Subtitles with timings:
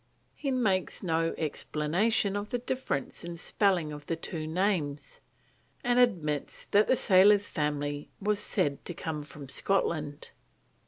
[0.33, 5.21] He makes no explanation of the difference in spelling of the two names,
[5.83, 10.31] and admits that the sailor's family was said to come from Scotland.